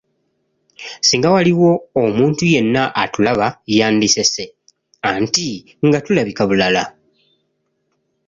[1.07, 1.71] Singa waaliwo
[2.03, 4.45] omuntu yenna atulaba yandisese,
[5.09, 5.47] anti
[5.87, 6.83] ngatulabika bulala.